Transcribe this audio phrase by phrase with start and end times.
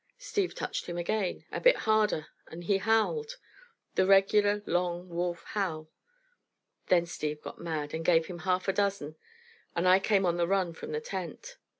[0.17, 3.37] Steve touched him again, a bit harder, and he howled
[3.93, 5.91] the regular long wolf howl.
[6.87, 9.15] Then Steve got mad and gave him half a dozen,
[9.75, 11.57] and I came on the run from the tent.